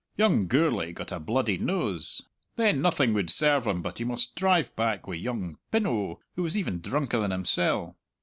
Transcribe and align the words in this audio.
Young 0.17 0.47
Gourlay 0.47 0.93
got 0.93 1.11
a 1.11 1.19
bloodied 1.19 1.61
nose! 1.61 2.23
Then 2.55 2.81
nothing 2.81 3.13
would 3.13 3.29
serve 3.29 3.67
him 3.67 3.83
but 3.83 3.99
he 3.99 4.03
must 4.03 4.33
drive 4.33 4.75
back 4.75 5.05
wi' 5.05 5.13
young 5.13 5.59
Pin 5.69 5.85
oe, 5.85 6.19
who 6.35 6.41
was 6.41 6.57
even 6.57 6.81
drunker 6.81 7.19
than 7.19 7.29
himsell. 7.29 7.95